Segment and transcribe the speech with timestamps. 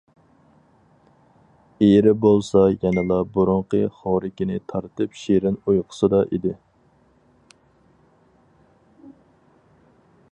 [1.87, 6.57] ئېرى بولسا يەنىلا بۇرۇنقى خورىكىنى تارتىپ شېرىن ئۇيقۇسىدا ئىدى.